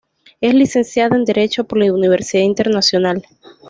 Es 0.39 0.55
licenciada 0.55 1.15
en 1.15 1.25
Derecho 1.25 1.65
por 1.65 1.77
la 1.77 1.93
Universidad 1.93 2.41
Internacional. 2.41 3.23